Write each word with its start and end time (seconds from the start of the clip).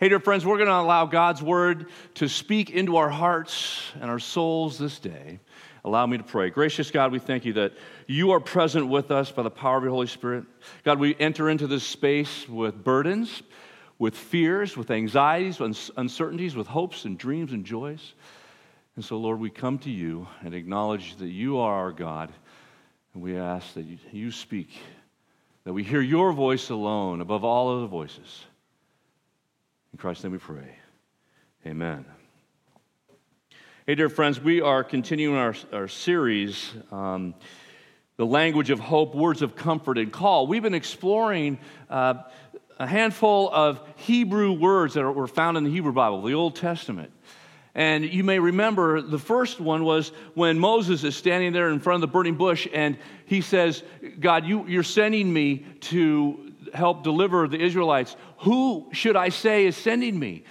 Hey, 0.00 0.08
dear 0.08 0.20
friends, 0.20 0.46
we're 0.46 0.58
going 0.58 0.68
to 0.68 0.74
allow 0.74 1.06
God's 1.06 1.42
word 1.42 1.86
to 2.14 2.28
speak 2.28 2.70
into 2.70 2.98
our 2.98 3.08
hearts 3.08 3.82
and 4.00 4.08
our 4.08 4.20
souls 4.20 4.78
this 4.78 5.00
day. 5.00 5.40
Allow 5.84 6.06
me 6.06 6.18
to 6.18 6.22
pray. 6.22 6.50
Gracious 6.50 6.92
God, 6.92 7.10
we 7.10 7.18
thank 7.18 7.44
you 7.44 7.54
that 7.54 7.72
you 8.06 8.30
are 8.30 8.38
present 8.38 8.86
with 8.86 9.10
us 9.10 9.32
by 9.32 9.42
the 9.42 9.50
power 9.50 9.76
of 9.78 9.82
your 9.82 9.90
Holy 9.90 10.06
Spirit. 10.06 10.44
God, 10.84 11.00
we 11.00 11.16
enter 11.18 11.50
into 11.50 11.66
this 11.66 11.82
space 11.82 12.48
with 12.48 12.84
burdens, 12.84 13.42
with 13.98 14.14
fears, 14.14 14.76
with 14.76 14.92
anxieties, 14.92 15.58
with 15.58 15.90
uncertainties, 15.96 16.54
with 16.54 16.68
hopes 16.68 17.04
and 17.04 17.18
dreams 17.18 17.50
and 17.50 17.64
joys. 17.64 18.14
And 18.94 19.04
so, 19.04 19.16
Lord, 19.16 19.40
we 19.40 19.50
come 19.50 19.78
to 19.78 19.90
you 19.90 20.28
and 20.42 20.54
acknowledge 20.54 21.16
that 21.16 21.26
you 21.26 21.58
are 21.58 21.74
our 21.74 21.92
God. 21.92 22.32
And 23.14 23.22
we 23.24 23.36
ask 23.36 23.74
that 23.74 23.84
you, 23.84 23.98
you 24.12 24.30
speak, 24.30 24.78
that 25.64 25.72
we 25.72 25.82
hear 25.82 26.00
your 26.00 26.32
voice 26.32 26.70
alone 26.70 27.20
above 27.20 27.42
all 27.42 27.76
other 27.78 27.88
voices. 27.88 28.44
In 29.92 29.98
Christ's 29.98 30.24
name 30.24 30.32
we 30.32 30.38
pray. 30.38 30.76
Amen. 31.66 32.04
Hey, 33.86 33.94
dear 33.94 34.10
friends, 34.10 34.38
we 34.38 34.60
are 34.60 34.84
continuing 34.84 35.36
our, 35.36 35.54
our 35.72 35.88
series, 35.88 36.72
um, 36.92 37.34
The 38.18 38.26
Language 38.26 38.68
of 38.68 38.80
Hope, 38.80 39.14
Words 39.14 39.40
of 39.40 39.56
Comfort 39.56 39.96
and 39.96 40.12
Call. 40.12 40.46
We've 40.46 40.62
been 40.62 40.74
exploring 40.74 41.58
uh, 41.88 42.14
a 42.78 42.86
handful 42.86 43.50
of 43.50 43.80
Hebrew 43.96 44.52
words 44.52 44.92
that 44.92 45.10
were 45.10 45.26
found 45.26 45.56
in 45.56 45.64
the 45.64 45.70
Hebrew 45.70 45.92
Bible, 45.92 46.20
the 46.20 46.34
Old 46.34 46.54
Testament. 46.54 47.10
And 47.74 48.04
you 48.04 48.24
may 48.24 48.38
remember 48.38 49.00
the 49.00 49.18
first 49.18 49.58
one 49.58 49.84
was 49.84 50.12
when 50.34 50.58
Moses 50.58 51.02
is 51.02 51.16
standing 51.16 51.54
there 51.54 51.70
in 51.70 51.80
front 51.80 51.94
of 51.94 52.00
the 52.02 52.12
burning 52.12 52.34
bush 52.34 52.68
and 52.74 52.98
he 53.24 53.40
says, 53.40 53.82
God, 54.20 54.44
you, 54.44 54.66
you're 54.66 54.82
sending 54.82 55.32
me 55.32 55.64
to 55.80 56.47
help 56.74 57.02
deliver 57.02 57.48
the 57.48 57.60
Israelites. 57.60 58.16
Who 58.38 58.88
should 58.92 59.16
I 59.16 59.28
say 59.28 59.66
is 59.66 59.76
sending 59.76 60.18
me? 60.18 60.44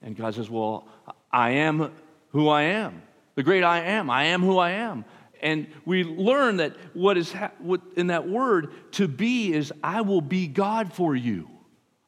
And 0.00 0.16
God 0.16 0.34
says, 0.34 0.50
Well, 0.50 0.86
I 1.30 1.50
am 1.50 1.92
who 2.30 2.48
I 2.48 2.62
am. 2.62 3.02
The 3.34 3.42
great 3.42 3.64
I 3.64 3.80
am. 3.80 4.10
I 4.10 4.24
am 4.24 4.42
who 4.42 4.58
I 4.58 4.70
am. 4.72 5.04
And 5.40 5.66
we 5.84 6.04
learn 6.04 6.58
that 6.58 6.76
what 6.94 7.16
is 7.18 7.32
ha- 7.32 7.50
what 7.58 7.80
in 7.96 8.08
that 8.08 8.28
word 8.28 8.72
to 8.92 9.08
be 9.08 9.52
is 9.52 9.72
I 9.82 10.02
will 10.02 10.20
be 10.20 10.46
God 10.46 10.92
for 10.92 11.16
you. 11.16 11.48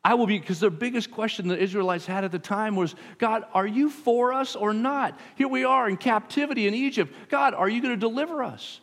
I 0.04 0.14
will 0.14 0.26
be, 0.26 0.38
because 0.38 0.60
the 0.60 0.70
biggest 0.70 1.10
question 1.10 1.48
the 1.48 1.58
Israelites 1.58 2.04
had 2.04 2.24
at 2.24 2.30
the 2.30 2.38
time 2.38 2.76
was, 2.76 2.94
God, 3.16 3.44
are 3.54 3.66
you 3.66 3.88
for 3.88 4.34
us 4.34 4.54
or 4.54 4.74
not? 4.74 5.18
Here 5.34 5.48
we 5.48 5.64
are 5.64 5.88
in 5.88 5.96
captivity 5.96 6.68
in 6.68 6.74
Egypt. 6.74 7.14
God, 7.30 7.54
are 7.54 7.68
you 7.68 7.80
going 7.80 7.94
to 7.94 8.00
deliver 8.00 8.42
us? 8.42 8.80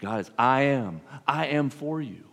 God 0.00 0.20
is, 0.20 0.30
I 0.36 0.62
am. 0.62 1.02
I 1.26 1.46
am 1.46 1.70
for 1.70 2.02
you. 2.02 2.25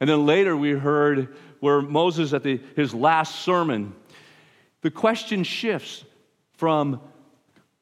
And 0.00 0.10
then 0.10 0.26
later 0.26 0.56
we 0.56 0.72
heard 0.72 1.36
where 1.60 1.80
Moses, 1.80 2.32
at 2.32 2.42
the, 2.42 2.60
his 2.74 2.94
last 2.94 3.36
sermon, 3.36 3.94
the 4.82 4.90
question 4.90 5.42
shifts 5.42 6.04
from 6.54 7.00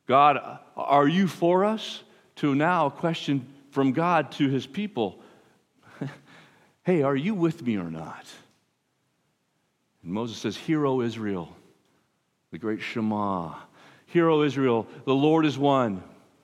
God, 0.06 0.60
are 0.76 1.08
you 1.08 1.26
for 1.26 1.64
us? 1.64 2.02
to 2.36 2.54
now 2.54 2.86
a 2.86 2.90
question 2.90 3.46
from 3.70 3.92
God 3.92 4.32
to 4.32 4.48
his 4.48 4.66
people 4.66 5.20
Hey, 6.82 7.02
are 7.02 7.16
you 7.16 7.34
with 7.34 7.62
me 7.64 7.78
or 7.78 7.90
not? 7.90 8.26
And 10.02 10.12
Moses 10.12 10.36
says, 10.36 10.56
Hear, 10.56 10.84
O 10.86 11.00
Israel, 11.00 11.54
the 12.50 12.58
great 12.58 12.82
Shema. 12.82 13.54
Hear, 14.06 14.28
O 14.28 14.42
Israel, 14.42 14.86
the 15.06 15.14
Lord 15.14 15.46
is 15.46 15.56
one. 15.56 16.02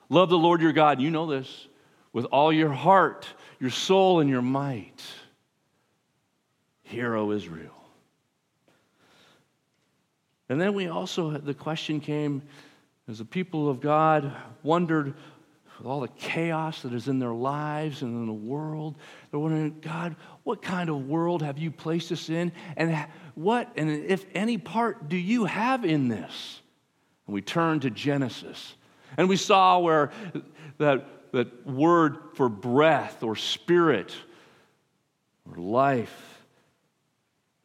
Love 0.08 0.30
the 0.30 0.38
Lord 0.38 0.62
your 0.62 0.72
God. 0.72 1.00
You 1.00 1.10
know 1.10 1.26
this 1.26 1.68
with 2.12 2.24
all 2.26 2.52
your 2.52 2.70
heart, 2.70 3.28
your 3.60 3.70
soul, 3.70 4.20
and 4.20 4.30
your 4.30 4.42
might. 4.42 5.02
Hear, 6.90 7.14
O 7.14 7.30
Israel. 7.30 7.70
And 10.48 10.60
then 10.60 10.74
we 10.74 10.88
also, 10.88 11.30
the 11.30 11.54
question 11.54 12.00
came 12.00 12.42
as 13.06 13.18
the 13.18 13.24
people 13.24 13.70
of 13.70 13.80
God 13.80 14.32
wondered 14.64 15.14
with 15.78 15.86
all 15.86 16.00
the 16.00 16.08
chaos 16.08 16.82
that 16.82 16.92
is 16.92 17.06
in 17.06 17.20
their 17.20 17.32
lives 17.32 18.02
and 18.02 18.12
in 18.12 18.26
the 18.26 18.32
world, 18.32 18.96
they're 19.30 19.38
wondering, 19.38 19.78
God, 19.80 20.16
what 20.42 20.62
kind 20.62 20.90
of 20.90 21.06
world 21.06 21.42
have 21.42 21.58
you 21.58 21.70
placed 21.70 22.10
us 22.10 22.28
in? 22.28 22.50
And 22.76 23.06
what, 23.36 23.70
and 23.76 23.88
if 23.88 24.26
any 24.34 24.58
part, 24.58 25.08
do 25.08 25.16
you 25.16 25.44
have 25.44 25.84
in 25.84 26.08
this? 26.08 26.60
And 27.28 27.34
we 27.34 27.40
turn 27.40 27.78
to 27.80 27.90
Genesis. 27.90 28.74
And 29.16 29.28
we 29.28 29.36
saw 29.36 29.78
where 29.78 30.10
that, 30.78 31.06
that 31.30 31.64
word 31.64 32.18
for 32.34 32.48
breath 32.48 33.22
or 33.22 33.36
spirit 33.36 34.12
or 35.48 35.56
life 35.56 36.29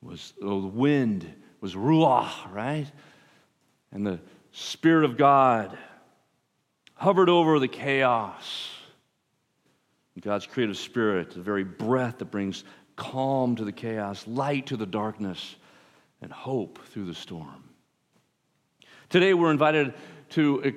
was 0.06 0.34
oh, 0.42 0.62
the 0.62 0.68
wind 0.68 1.32
was 1.62 1.76
ruach, 1.76 2.52
right? 2.54 2.90
And 3.92 4.06
the 4.06 4.20
Spirit 4.52 5.06
of 5.06 5.18
God 5.18 5.78
hovered 6.96 7.30
over 7.30 7.60
the 7.60 7.68
chaos. 7.68 8.70
God's 10.22 10.48
creative 10.48 10.78
spirit, 10.78 11.32
the 11.32 11.42
very 11.42 11.66
breath 11.66 12.20
that 12.20 12.32
brings 12.32 12.64
calm 12.96 13.58
to 13.58 13.66
the 13.66 13.72
chaos, 13.74 14.26
light 14.26 14.68
to 14.68 14.78
the 14.78 14.86
darkness, 14.86 15.58
and 16.22 16.32
hope 16.32 16.80
through 16.88 17.06
the 17.06 17.14
storm. 17.14 17.66
Today 19.10 19.34
we're 19.34 19.52
invited 19.52 19.94
to 20.32 20.74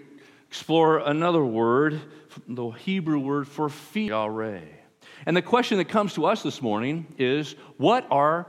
explore 0.48 0.98
another 0.98 1.44
word, 1.44 2.00
the 2.48 2.70
Hebrew 2.70 3.20
word 3.20 3.46
for 3.46 3.68
feet, 3.68 4.10
And 4.10 5.36
the 5.36 5.42
question 5.42 5.78
that 5.78 5.88
comes 5.88 6.14
to 6.14 6.26
us 6.26 6.42
this 6.42 6.60
morning 6.60 7.06
is 7.16 7.54
what 7.76 8.06
are 8.10 8.48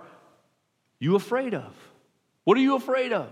you 0.99 1.15
afraid 1.15 1.53
of? 1.53 1.73
What 2.43 2.57
are 2.57 2.61
you 2.61 2.75
afraid 2.75 3.13
of? 3.13 3.29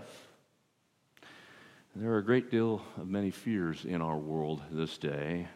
There 1.94 2.12
are 2.12 2.18
a 2.18 2.24
great 2.24 2.50
deal 2.50 2.80
of 2.96 3.08
many 3.08 3.30
fears 3.30 3.84
in 3.84 4.00
our 4.00 4.16
world 4.16 4.62
this 4.70 4.98
day. 4.98 5.48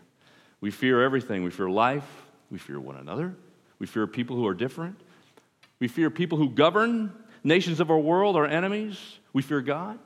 We 0.61 0.71
fear 0.71 1.03
everything. 1.03 1.45
We 1.45 1.50
fear 1.50 1.71
life. 1.71 2.06
We 2.50 2.59
fear 2.59 2.81
one 2.81 2.97
another. 2.97 3.34
We 3.78 3.87
fear 3.87 4.06
people 4.06 4.37
who 4.37 4.47
are 4.47 4.55
different. 4.55 5.00
We 5.78 5.89
fear 5.89 6.11
people 6.11 6.39
who 6.39 6.50
govern 6.50 7.12
nations 7.45 7.81
of 7.81 7.91
our 7.91 7.99
world, 7.99 8.37
our 8.37 8.47
enemies. 8.47 8.99
We 9.33 9.43
fear 9.43 9.61
God. 9.61 9.99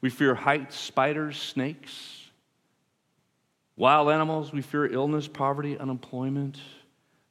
We 0.00 0.10
fear 0.10 0.34
heights, 0.34 0.76
spiders, 0.76 1.40
snakes, 1.40 2.22
wild 3.76 4.10
animals. 4.10 4.52
We 4.52 4.62
fear 4.62 4.86
illness, 4.86 5.26
poverty, 5.26 5.78
unemployment, 5.78 6.58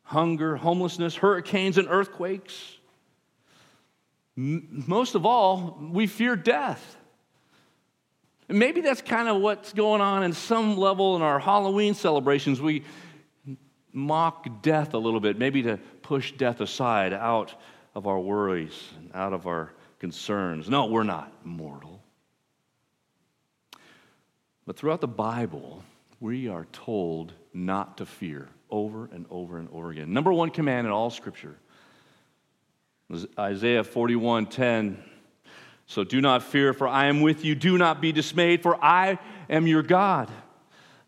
hunger, 0.03 0.55
homelessness, 0.55 1.15
hurricanes, 1.15 1.77
and 1.77 1.87
earthquakes 1.89 2.76
most 4.37 5.15
of 5.15 5.25
all, 5.25 5.79
we 5.91 6.05
fear 6.05 6.35
death. 6.35 6.95
And 8.47 8.59
maybe 8.59 8.81
that's 8.81 9.01
kind 9.01 9.27
of 9.27 9.41
what's 9.41 9.73
going 9.73 9.99
on 9.99 10.23
in 10.23 10.31
some 10.31 10.77
level 10.77 11.15
in 11.15 11.23
our 11.23 11.39
Halloween 11.39 11.95
celebrations. 11.95 12.61
We 12.61 12.83
mock 13.91 14.61
death 14.61 14.93
a 14.93 14.97
little 14.97 15.19
bit, 15.19 15.39
maybe 15.39 15.63
to 15.63 15.77
push 16.03 16.31
death 16.33 16.61
aside 16.61 17.13
out 17.13 17.59
of 17.95 18.05
our 18.05 18.19
worries 18.19 18.79
and 18.99 19.11
out 19.15 19.33
of 19.33 19.47
our 19.47 19.73
concerns. 19.97 20.69
No, 20.69 20.85
we're 20.85 21.03
not 21.03 21.33
mortal. 21.43 21.99
But 24.67 24.77
throughout 24.77 25.01
the 25.01 25.07
Bible, 25.07 25.83
we 26.19 26.47
are 26.47 26.67
told 26.71 27.33
not 27.53 27.97
to 27.97 28.05
fear 28.05 28.49
over 28.69 29.09
and 29.11 29.25
over 29.31 29.57
and 29.57 29.67
over 29.69 29.89
again. 29.89 30.13
Number 30.13 30.31
one 30.31 30.51
command 30.51 30.85
in 30.85 30.93
all 30.93 31.09
Scripture 31.09 31.57
Isaiah 33.39 33.83
41 33.83 34.47
10. 34.47 35.03
So 35.85 36.03
do 36.03 36.19
not 36.19 36.43
fear, 36.43 36.73
for 36.73 36.87
I 36.87 37.05
am 37.05 37.21
with 37.21 37.45
you. 37.45 37.55
Do 37.55 37.77
not 37.77 38.01
be 38.01 38.11
dismayed, 38.11 38.61
for 38.61 38.83
I 38.83 39.19
am 39.49 39.67
your 39.67 39.83
God. 39.83 40.29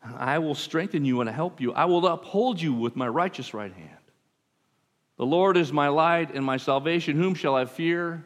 I 0.02 0.40
will 0.40 0.56
strengthen 0.56 1.04
you 1.04 1.20
and 1.20 1.30
help 1.30 1.60
you. 1.60 1.74
I 1.74 1.86
will 1.86 2.08
uphold 2.08 2.62
you 2.62 2.74
with 2.74 2.96
my 2.96 3.08
righteous 3.08 3.54
right 3.54 3.74
hand. 3.74 3.90
The 5.18 5.26
Lord 5.26 5.58
is 5.58 5.74
my 5.74 5.90
light 5.90 6.34
and 6.34 6.46
my 6.46 6.56
salvation. 6.56 7.18
Whom 7.18 7.36
shall 7.36 7.56
I 7.56 7.66
fear? 7.66 8.24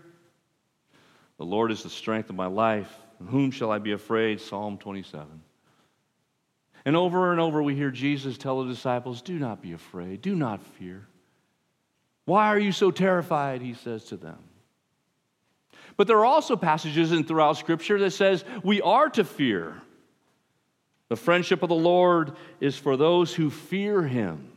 The 1.37 1.45
Lord 1.45 1.71
is 1.71 1.81
the 1.81 1.89
strength 1.89 2.29
of 2.29 2.35
my 2.35 2.45
life. 2.45 2.91
Whom 3.29 3.49
shall 3.49 3.71
I 3.71 3.79
be 3.79 3.93
afraid? 3.93 4.39
Psalm 4.39 4.77
27. 4.77 5.41
And 6.85 6.95
over 6.95 7.31
and 7.31 7.39
over 7.39 7.63
we 7.63 7.75
hear 7.75 7.89
Jesus 7.89 8.37
tell 8.37 8.63
the 8.63 8.69
disciples, 8.69 9.23
Do 9.23 9.39
not 9.39 9.61
be 9.61 9.73
afraid. 9.73 10.21
Do 10.21 10.35
not 10.35 10.61
fear. 10.61 11.07
Why 12.25 12.47
are 12.47 12.59
you 12.59 12.71
so 12.71 12.91
terrified? 12.91 13.61
He 13.61 13.73
says 13.73 14.05
to 14.05 14.17
them. 14.17 14.39
But 15.97 16.07
there 16.07 16.17
are 16.17 16.25
also 16.25 16.55
passages 16.55 17.11
in 17.11 17.23
throughout 17.23 17.57
Scripture 17.57 17.99
that 17.99 18.11
says 18.11 18.43
we 18.63 18.81
are 18.81 19.09
to 19.09 19.23
fear. 19.23 19.81
The 21.09 21.15
friendship 21.15 21.61
of 21.61 21.69
the 21.69 21.75
Lord 21.75 22.35
is 22.59 22.77
for 22.77 22.97
those 22.97 23.35
who 23.35 23.49
fear 23.49 24.01
him. 24.01 24.49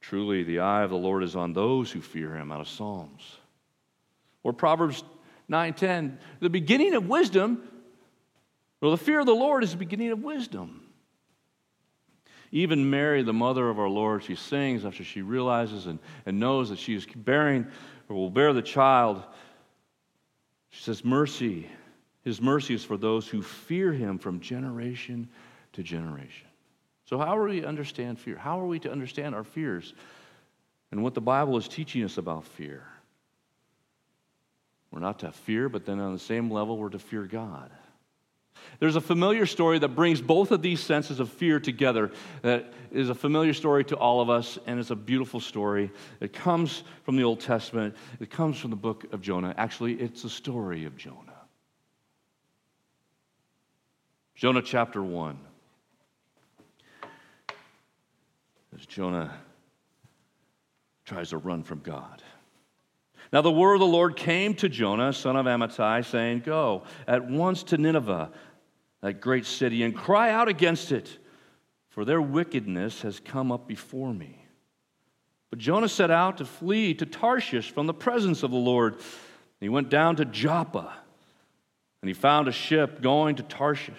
Truly, 0.00 0.44
the 0.44 0.60
eye 0.60 0.82
of 0.82 0.90
the 0.90 0.96
Lord 0.96 1.22
is 1.22 1.34
on 1.34 1.54
those 1.54 1.90
who 1.90 2.00
fear 2.00 2.36
him, 2.36 2.52
out 2.52 2.60
of 2.60 2.68
Psalms. 2.68 3.38
Or 4.42 4.52
Proverbs 4.52 5.02
9:10, 5.48 6.18
the 6.40 6.50
beginning 6.50 6.94
of 6.94 7.08
wisdom, 7.08 7.66
well, 8.80 8.90
the 8.90 8.98
fear 8.98 9.20
of 9.20 9.26
the 9.26 9.34
Lord 9.34 9.64
is 9.64 9.72
the 9.72 9.78
beginning 9.78 10.10
of 10.10 10.22
wisdom. 10.22 10.83
Even 12.52 12.88
Mary, 12.90 13.22
the 13.22 13.32
mother 13.32 13.68
of 13.68 13.78
our 13.78 13.88
Lord, 13.88 14.22
she 14.22 14.34
sings 14.34 14.84
after 14.84 15.02
she 15.04 15.22
realizes 15.22 15.86
and, 15.86 15.98
and 16.26 16.38
knows 16.38 16.70
that 16.70 16.78
she 16.78 16.94
is 16.94 17.06
bearing 17.16 17.66
or 18.08 18.16
will 18.16 18.30
bear 18.30 18.52
the 18.52 18.62
child. 18.62 19.22
She 20.70 20.82
says, 20.82 21.04
Mercy, 21.04 21.68
his 22.22 22.40
mercy 22.40 22.74
is 22.74 22.84
for 22.84 22.96
those 22.96 23.28
who 23.28 23.42
fear 23.42 23.92
him 23.92 24.18
from 24.18 24.40
generation 24.40 25.28
to 25.72 25.82
generation. 25.82 26.46
So, 27.04 27.18
how 27.18 27.36
are 27.36 27.46
we 27.46 27.60
to 27.60 27.66
understand 27.66 28.18
fear? 28.18 28.36
How 28.36 28.60
are 28.60 28.66
we 28.66 28.78
to 28.80 28.90
understand 28.90 29.34
our 29.34 29.44
fears 29.44 29.92
and 30.90 31.02
what 31.02 31.14
the 31.14 31.20
Bible 31.20 31.56
is 31.58 31.68
teaching 31.68 32.02
us 32.02 32.16
about 32.16 32.44
fear? 32.44 32.82
We're 34.90 35.00
not 35.00 35.18
to 35.20 35.32
fear, 35.32 35.68
but 35.68 35.84
then 35.84 36.00
on 36.00 36.12
the 36.12 36.18
same 36.18 36.50
level, 36.50 36.78
we're 36.78 36.88
to 36.90 36.98
fear 36.98 37.24
God. 37.24 37.70
There's 38.80 38.96
a 38.96 39.00
familiar 39.00 39.46
story 39.46 39.78
that 39.78 39.88
brings 39.88 40.20
both 40.20 40.50
of 40.50 40.62
these 40.62 40.80
senses 40.80 41.20
of 41.20 41.30
fear 41.30 41.60
together. 41.60 42.10
That 42.42 42.72
is 42.90 43.08
a 43.08 43.14
familiar 43.14 43.54
story 43.54 43.84
to 43.86 43.96
all 43.96 44.20
of 44.20 44.30
us, 44.30 44.58
and 44.66 44.78
it's 44.78 44.90
a 44.90 44.96
beautiful 44.96 45.40
story. 45.40 45.90
It 46.20 46.32
comes 46.32 46.84
from 47.04 47.16
the 47.16 47.24
Old 47.24 47.40
Testament, 47.40 47.96
it 48.20 48.30
comes 48.30 48.58
from 48.58 48.70
the 48.70 48.76
book 48.76 49.12
of 49.12 49.20
Jonah. 49.20 49.54
Actually, 49.56 49.94
it's 49.94 50.24
a 50.24 50.30
story 50.30 50.84
of 50.84 50.96
Jonah. 50.96 51.18
Jonah 54.34 54.62
chapter 54.62 55.02
1. 55.02 55.38
As 58.76 58.86
Jonah 58.86 59.32
tries 61.04 61.30
to 61.30 61.38
run 61.38 61.62
from 61.62 61.80
God. 61.80 62.22
Now, 63.32 63.42
the 63.42 63.50
word 63.50 63.74
of 63.74 63.80
the 63.80 63.86
Lord 63.86 64.16
came 64.16 64.54
to 64.54 64.68
Jonah, 64.68 65.12
son 65.12 65.36
of 65.36 65.46
Amittai, 65.46 66.04
saying, 66.04 66.40
Go 66.40 66.84
at 67.06 67.28
once 67.28 67.62
to 67.64 67.78
Nineveh 67.78 68.30
that 69.04 69.20
great 69.20 69.44
city, 69.44 69.82
and 69.82 69.94
cry 69.94 70.30
out 70.30 70.48
against 70.48 70.90
it, 70.90 71.18
for 71.90 72.06
their 72.06 72.22
wickedness 72.22 73.02
has 73.02 73.20
come 73.20 73.52
up 73.52 73.68
before 73.68 74.14
me. 74.14 74.46
But 75.50 75.58
Jonah 75.58 75.90
set 75.90 76.10
out 76.10 76.38
to 76.38 76.46
flee 76.46 76.94
to 76.94 77.04
Tarshish 77.04 77.70
from 77.70 77.86
the 77.86 77.92
presence 77.92 78.42
of 78.42 78.50
the 78.50 78.56
Lord. 78.56 78.96
He 79.60 79.68
went 79.68 79.90
down 79.90 80.16
to 80.16 80.24
Joppa, 80.24 80.90
and 82.00 82.08
he 82.08 82.14
found 82.14 82.48
a 82.48 82.52
ship 82.52 83.02
going 83.02 83.36
to 83.36 83.42
Tarshish. 83.42 83.92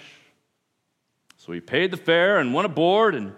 So 1.37 1.51
he 1.51 1.61
paid 1.61 1.91
the 1.91 1.97
fare 1.97 2.39
and 2.39 2.51
went 2.51 2.65
aboard 2.65 3.13
and 3.13 3.35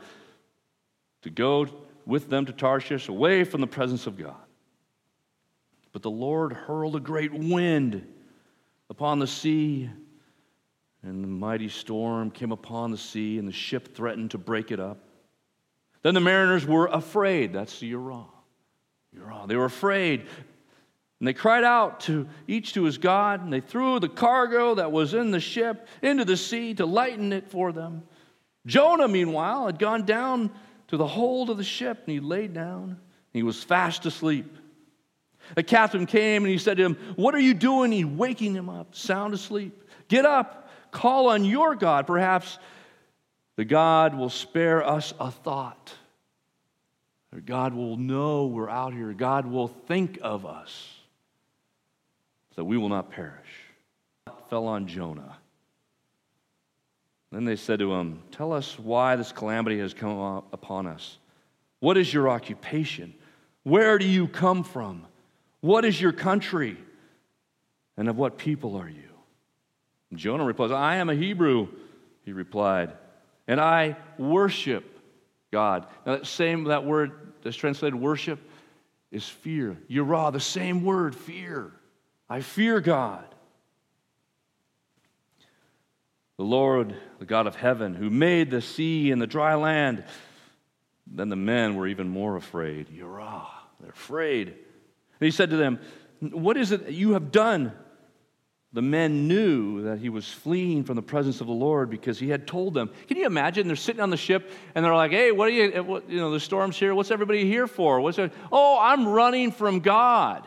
to 1.24 1.30
go 1.30 1.68
with 2.06 2.30
them 2.30 2.46
to 2.46 2.54
Tarshish, 2.54 3.10
away 3.10 3.44
from 3.44 3.60
the 3.60 3.68
presence 3.68 4.08
of 4.08 4.18
God. 4.18 4.38
But 5.92 6.02
the 6.02 6.10
Lord 6.10 6.54
hurled 6.54 6.96
a 6.96 7.02
great 7.02 7.34
wind 7.34 8.08
upon 8.90 9.20
the 9.20 9.28
sea 9.28 9.90
and 11.08 11.24
the 11.24 11.28
mighty 11.28 11.70
storm 11.70 12.30
came 12.30 12.52
upon 12.52 12.92
the 12.92 12.98
sea, 12.98 13.40
and 13.40 13.48
the 13.48 13.54
ship 13.54 13.96
threatened 13.96 14.32
to 14.32 14.38
break 14.38 14.72
it 14.72 14.80
up. 14.80 14.98
Then 16.02 16.14
the 16.14 16.20
mariners 16.20 16.66
were 16.66 16.88
afraid. 16.88 17.54
That's 17.54 17.80
the 17.80 17.94
Yirah. 17.94 18.26
Yirah. 19.18 19.48
They 19.48 19.56
were 19.56 19.66
afraid. 19.66 20.22
And 21.20 21.28
they 21.28 21.34
cried 21.34 21.64
out 21.64 22.02
to 22.02 22.28
each 22.48 22.74
to 22.74 22.84
his 22.84 22.98
God, 22.98 23.42
and 23.42 23.52
they 23.52 23.62
threw 23.62 24.00
the 24.00 24.10
cargo 24.10 24.76
that 24.76 24.92
was 24.92 25.14
in 25.14 25.32
the 25.32 25.40
ship 25.40 25.88
into 26.02 26.26
the 26.26 26.36
sea 26.36 26.74
to 26.76 26.86
lighten 26.86 27.32
it 27.32 27.50
for 27.50 27.72
them. 27.72 28.04
Jonah, 28.66 29.08
meanwhile, 29.08 29.66
had 29.66 29.80
gone 29.80 30.06
down 30.06 30.52
to 30.90 30.98
the 30.98 31.08
hold 31.08 31.50
of 31.50 31.58
the 31.58 31.64
ship, 31.64 32.04
and 32.06 32.14
he 32.14 32.20
lay 32.20 32.48
down. 32.48 33.00
he 33.32 33.44
was 33.44 33.64
fast 33.64 34.06
asleep. 34.06 34.58
The 35.56 35.64
captain 35.64 36.06
came 36.06 36.44
and 36.44 36.52
he 36.52 36.58
said 36.58 36.76
to 36.76 36.84
him, 36.84 36.98
What 37.16 37.34
are 37.34 37.40
you 37.40 37.54
doing? 37.54 37.94
He 37.94 38.04
waking 38.04 38.54
him 38.54 38.70
up, 38.70 38.94
sound 38.94 39.34
asleep. 39.34 39.90
Get 40.10 40.26
up 40.26 40.67
Call 40.98 41.30
on 41.30 41.46
your 41.46 41.76
God. 41.76 42.08
Perhaps 42.08 42.58
the 43.56 43.66
God 43.66 44.16
will 44.16 44.32
spare 44.32 44.84
us 44.84 45.14
a 45.20 45.30
thought. 45.30 45.94
Or 47.32 47.40
God 47.40 47.76
will 47.76 47.98
know 47.98 48.48
we're 48.48 48.68
out 48.68 48.96
here. 48.96 49.14
God 49.14 49.46
will 49.46 49.68
think 49.68 50.18
of 50.24 50.48
us 50.48 50.96
so 52.56 52.64
we 52.64 52.80
will 52.80 52.90
not 52.90 53.12
perish. 53.12 53.46
fell 54.50 54.66
on 54.66 54.88
Jonah. 54.88 55.38
Then 57.32 57.46
they 57.46 57.58
said 57.58 57.78
to 57.78 57.94
him, 57.94 58.24
Tell 58.32 58.52
us 58.52 58.80
why 58.80 59.18
this 59.18 59.32
calamity 59.32 59.78
has 59.78 59.94
come 59.94 60.18
upon 60.52 60.88
us. 60.88 61.20
What 61.80 61.98
is 61.98 62.12
your 62.12 62.28
occupation? 62.28 63.14
Where 63.62 64.00
do 64.00 64.08
you 64.08 64.28
come 64.28 64.64
from? 64.64 65.06
What 65.62 65.86
is 65.86 66.02
your 66.02 66.12
country? 66.12 66.76
And 67.98 68.10
of 68.10 68.18
what 68.18 68.40
people 68.40 68.78
are 68.78 68.90
you? 68.90 69.07
Jonah 70.18 70.44
replies, 70.44 70.72
I 70.72 70.98
am 70.98 71.10
a 71.10 71.16
Hebrew, 71.16 71.68
he 72.26 72.34
replied, 72.34 72.92
and 73.48 73.62
I 73.62 73.96
worship 74.18 75.00
God. 75.52 75.88
Now, 76.06 76.18
that 76.18 76.28
same 76.28 76.66
that 76.66 76.86
word 76.86 77.34
that's 77.44 77.56
translated 77.56 77.96
worship 77.96 78.40
is 79.12 79.28
fear. 79.28 79.78
Yirah, 79.90 80.34
the 80.34 80.40
same 80.40 80.84
word, 80.84 81.16
fear. 81.16 81.72
I 82.30 82.42
fear 82.42 82.82
God. 82.82 83.24
The 86.38 86.44
Lord, 86.44 86.96
the 87.20 87.26
God 87.26 87.48
of 87.48 87.56
heaven, 87.56 87.96
who 87.96 88.10
made 88.10 88.52
the 88.52 88.62
sea 88.62 89.12
and 89.12 89.22
the 89.22 89.28
dry 89.28 89.56
land. 89.56 90.04
Then 91.08 91.30
the 91.30 91.36
men 91.36 91.76
were 91.76 91.88
even 91.88 92.10
more 92.10 92.36
afraid. 92.36 92.90
Yirah, 92.90 93.48
they're 93.80 93.92
afraid. 93.92 94.50
And 94.50 94.56
he 95.26 95.32
said 95.32 95.50
to 95.52 95.58
them, 95.58 95.80
What 96.20 96.58
is 96.58 96.72
it 96.72 96.90
you 96.90 97.14
have 97.14 97.32
done? 97.32 97.72
The 98.74 98.82
men 98.82 99.28
knew 99.28 99.84
that 99.84 100.00
he 100.00 100.10
was 100.10 100.28
fleeing 100.28 100.84
from 100.84 100.98
the 100.98 101.02
presence 101.02 101.40
of 101.40 101.48
the 101.48 101.54
Lord 101.54 101.90
because 101.90 102.20
he 102.20 102.30
had 102.30 102.46
told 102.46 102.74
them. 102.74 102.90
Can 103.08 103.18
you 103.18 103.26
imagine? 103.26 103.68
They're 103.68 103.78
sitting 103.78 104.02
on 104.02 104.10
the 104.10 104.18
ship 104.18 104.52
and 104.76 104.84
they're 104.84 104.94
like, 104.94 105.12
"Hey, 105.12 105.32
what 105.32 105.48
are 105.48 105.52
you? 105.52 105.72
Eh, 105.74 105.80
what, 105.80 106.10
you 106.10 106.18
know, 106.18 106.32
the 106.32 106.40
storm's 106.40 106.78
here. 106.78 106.94
What's 106.94 107.10
everybody 107.10 107.46
here 107.46 107.66
for? 107.66 108.02
What's 108.02 108.18
it? 108.18 108.34
Oh, 108.52 108.78
I'm 108.80 109.08
running 109.08 109.52
from 109.52 109.80
God. 109.80 110.46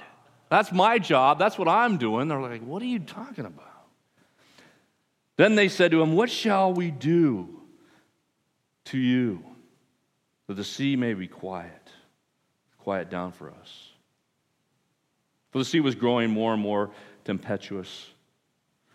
That's 0.50 0.70
my 0.70 0.98
job. 0.98 1.38
That's 1.38 1.58
what 1.58 1.66
I'm 1.66 1.96
doing." 1.96 2.28
They're 2.28 2.40
like, 2.40 2.62
"What 2.62 2.82
are 2.82 2.86
you 2.86 2.98
talking 2.98 3.46
about?" 3.46 3.66
Then 5.36 5.54
they 5.54 5.68
said 5.68 5.90
to 5.92 6.02
him, 6.02 6.12
"What 6.12 6.30
shall 6.30 6.74
we 6.74 6.90
do 6.90 7.62
to 8.86 8.98
you 8.98 9.42
that 10.46 10.54
the 10.54 10.64
sea 10.64 10.94
may 10.94 11.14
be 11.14 11.26
quiet, 11.26 11.90
quiet 12.76 13.08
down 13.08 13.32
for 13.32 13.50
us?" 13.50 13.86
For 15.52 15.58
the 15.58 15.64
sea 15.64 15.80
was 15.80 15.94
growing 15.94 16.30
more 16.30 16.52
and 16.52 16.62
more 16.62 16.90
tempestuous. 17.24 18.10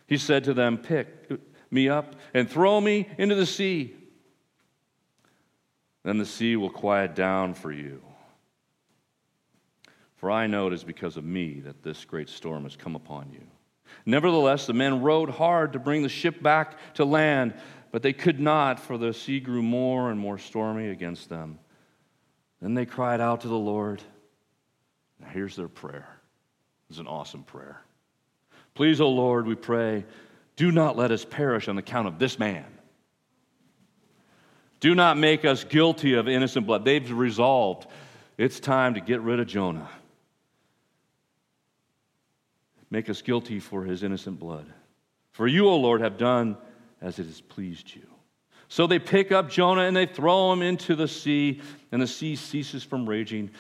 He 0.07 0.18
said 0.18 0.44
to 0.45 0.54
them, 0.54 0.77
Pick 0.77 1.30
me 1.72 1.89
up 1.89 2.16
and 2.33 2.50
throw 2.50 2.80
me 2.80 3.07
into 3.18 3.36
the 3.36 3.45
sea. 3.45 3.95
Then 6.04 6.18
the 6.18 6.25
sea 6.25 6.56
will 6.56 6.69
quiet 6.69 7.16
down 7.16 7.56
for 7.56 7.72
you. 7.72 8.01
For 10.18 10.31
I 10.31 10.48
know 10.48 10.68
it 10.68 10.74
is 10.74 10.83
because 10.83 11.18
of 11.18 11.24
me 11.24 11.60
that 11.62 11.83
this 11.83 12.06
great 12.06 12.30
storm 12.30 12.63
has 12.63 12.75
come 12.75 12.95
upon 12.95 13.31
you. 13.31 13.42
Nevertheless, 14.06 14.68
the 14.68 14.73
men 14.73 15.02
rowed 15.02 15.30
hard 15.30 15.73
to 15.73 15.80
bring 15.80 16.04
the 16.04 16.09
ship 16.09 16.42
back 16.42 16.78
to 16.95 17.06
land, 17.06 17.54
but 17.92 18.02
they 18.02 18.14
could 18.14 18.40
not, 18.40 18.80
for 18.80 18.97
the 18.97 19.14
sea 19.14 19.40
grew 19.40 19.61
more 19.61 20.11
and 20.11 20.19
more 20.19 20.38
stormy 20.38 20.90
against 20.90 21.30
them. 21.30 21.59
Then 22.61 22.73
they 22.73 22.85
cried 22.85 23.21
out 23.21 23.42
to 23.42 23.47
the 23.47 23.56
Lord. 23.56 24.02
Now, 25.19 25.28
here's 25.30 25.56
their 25.56 25.68
prayer. 25.68 26.07
It's 26.90 26.99
an 26.99 27.07
awesome 27.07 27.44
prayer. 27.44 27.84
Please, 28.75 29.01
O 29.01 29.09
Lord, 29.09 29.47
we 29.47 29.55
pray, 29.55 30.05
do 30.57 30.71
not 30.71 30.95
let 30.97 31.11
us 31.11 31.25
perish 31.25 31.67
on 31.67 31.77
account 31.77 32.07
of 32.07 32.19
this 32.19 32.37
man. 32.37 32.65
Do 34.81 34.94
not 34.94 35.17
make 35.17 35.45
us 35.45 35.63
guilty 35.63 36.13
of 36.13 36.27
innocent 36.27 36.67
blood. 36.67 36.85
They've 36.85 37.11
resolved 37.11 37.87
it's 38.37 38.59
time 38.59 38.95
to 38.95 38.99
get 38.99 39.21
rid 39.21 39.39
of 39.39 39.47
Jonah. 39.47 39.89
Make 42.89 43.09
us 43.09 43.21
guilty 43.21 43.59
for 43.59 43.83
his 43.83 44.03
innocent 44.03 44.39
blood. 44.39 44.65
For 45.31 45.47
you, 45.47 45.67
O 45.67 45.77
Lord, 45.77 46.01
have 46.01 46.17
done 46.17 46.57
as 47.01 47.17
it 47.17 47.25
has 47.25 47.41
pleased 47.41 47.95
you. 47.95 48.05
So 48.67 48.87
they 48.87 48.99
pick 48.99 49.31
up 49.31 49.49
Jonah 49.49 49.83
and 49.83 49.95
they 49.95 50.05
throw 50.05 50.51
him 50.51 50.61
into 50.61 50.95
the 50.95 51.07
sea, 51.07 51.61
and 51.91 52.01
the 52.01 52.07
sea 52.07 52.35
ceases 52.35 52.83
from 52.83 53.07
raging. 53.07 53.51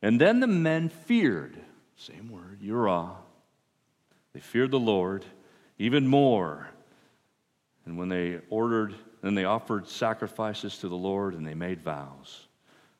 And 0.00 0.20
then 0.20 0.40
the 0.40 0.46
men 0.46 0.88
feared, 0.88 1.56
same 1.96 2.30
word, 2.30 2.60
Yirah, 2.62 3.16
they 4.36 4.40
feared 4.40 4.70
the 4.70 4.78
Lord 4.78 5.24
even 5.78 6.06
more. 6.06 6.68
And 7.86 7.96
when 7.96 8.10
they 8.10 8.38
ordered, 8.50 8.94
then 9.22 9.34
they 9.34 9.46
offered 9.46 9.88
sacrifices 9.88 10.76
to 10.80 10.90
the 10.90 10.96
Lord 10.96 11.32
and 11.32 11.46
they 11.46 11.54
made 11.54 11.80
vows. 11.80 12.46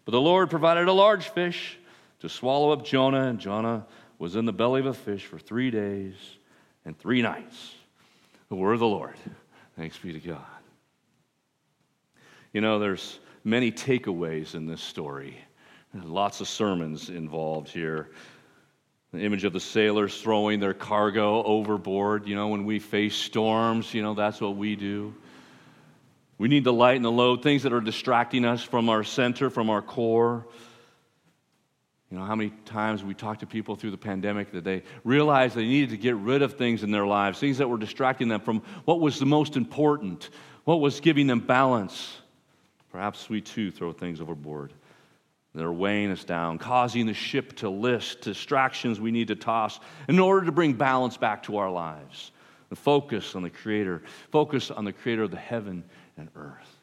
But 0.07 0.13
the 0.13 0.21
Lord 0.21 0.49
provided 0.49 0.89
a 0.89 0.95
large 0.95 1.29
fish 1.29 1.79
to 2.21 2.31
swallow 2.31 2.71
up 2.71 2.87
Jonah, 2.87 3.25
and 3.25 3.39
Jonah 3.39 3.85
was 4.19 4.35
in 4.35 4.47
the 4.47 4.53
belly 4.55 4.81
of 4.81 4.87
a 4.87 4.95
fish 4.95 5.27
for 5.27 5.39
three 5.39 5.71
days 5.71 6.15
and 6.87 6.99
three 6.99 7.21
nights. 7.21 7.75
The 8.49 8.57
word 8.57 8.73
of 8.73 8.81
the 8.81 8.87
Lord. 8.87 9.17
Thanks 9.77 9.99
be 9.99 10.15
to 10.15 10.21
God. 10.21 10.41
You 12.55 12.63
know, 12.63 12.79
there's 12.79 13.19
many 13.45 13.71
takeaways 13.71 14.55
in 14.55 14.65
this 14.65 14.81
story. 14.81 15.37
lots 15.93 16.41
of 16.41 16.49
sermons 16.49 17.11
involved 17.11 17.69
here. 17.69 18.09
The 19.13 19.21
image 19.21 19.45
of 19.45 19.53
the 19.53 19.61
sailors 19.61 20.21
throwing 20.21 20.61
their 20.61 20.75
cargo 20.75 21.43
overboard. 21.43 22.27
You 22.27 22.35
know, 22.35 22.49
when 22.49 22.65
we 22.65 22.79
face 22.79 23.15
storms, 23.15 23.95
you 23.95 24.03
know, 24.03 24.15
that's 24.15 24.41
what 24.41 24.57
we 24.57 24.77
do. 24.77 25.15
We 26.39 26.49
need 26.49 26.65
to 26.65 26.73
lighten 26.73 27.03
the 27.03 27.11
load, 27.11 27.43
things 27.43 27.63
that 27.63 27.73
are 27.73 27.81
distracting 27.81 28.45
us 28.45 28.63
from 28.63 28.89
our 28.89 29.05
center, 29.05 29.49
from 29.49 29.71
our 29.71 29.81
core. 29.81 30.47
You 32.11 32.19
know, 32.19 32.25
how 32.25 32.37
many 32.37 32.51
times 32.67 33.03
we 33.03 33.15
talked 33.15 33.41
to 33.41 33.47
people 33.47 33.75
through 33.75 33.91
the 33.91 33.97
pandemic 33.97 34.53
that 34.53 34.63
they 34.63 34.83
realized 35.03 35.57
they 35.57 35.65
needed 35.65 35.91
to 35.91 35.97
get 35.97 36.15
rid 36.17 36.43
of 36.43 36.55
things 36.55 36.83
in 36.83 36.91
their 36.91 37.07
lives, 37.07 37.39
things 37.41 37.59
that 37.59 37.69
were 37.69 37.79
distracting 37.79 38.29
them 38.29 38.41
from 38.41 38.63
what 38.85 39.01
was 39.01 39.19
the 39.19 39.27
most 39.27 39.57
important, 39.57 40.31
what 40.65 40.81
was 40.81 41.01
giving 41.01 41.27
them 41.27 41.41
balance. 41.41 42.19
Perhaps 42.93 43.29
we 43.29 43.41
too 43.41 43.71
throw 43.71 43.93
things 43.93 44.21
overboard. 44.21 44.73
They're 45.57 45.73
weighing 45.73 46.11
us 46.11 46.23
down, 46.23 46.59
causing 46.59 47.07
the 47.07 47.15
ship 47.15 47.57
to 47.57 47.71
list, 47.71 48.21
distractions 48.21 49.01
we 49.01 49.11
need 49.11 49.29
to 49.29 49.35
toss 49.37 49.81
in 50.07 50.19
order 50.19 50.45
to 50.45 50.53
bring 50.53 50.75
balance 50.75 51.17
back 51.17 51.45
to 51.45 51.57
our 51.57 51.71
lives. 51.71 52.31
The 52.69 52.77
focus 52.77 53.35
on 53.35 53.43
the 53.43 53.51
Creator, 53.51 54.03
focus 54.31 54.71
on 54.71 54.85
the 54.85 54.93
Creator 54.93 55.23
of 55.23 55.31
the 55.31 55.39
heaven 55.39 55.85
and 56.19 56.29
earth. 56.37 56.77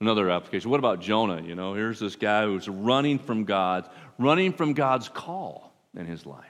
Another 0.00 0.30
application. 0.30 0.70
What 0.70 0.78
about 0.78 1.00
Jonah? 1.00 1.42
You 1.42 1.56
know, 1.56 1.74
here's 1.74 1.98
this 1.98 2.14
guy 2.14 2.44
who's 2.44 2.68
running 2.68 3.18
from 3.18 3.44
God, 3.44 3.88
running 4.18 4.52
from 4.52 4.72
God's 4.72 5.08
call 5.08 5.72
in 5.96 6.06
his 6.06 6.24
life. 6.24 6.44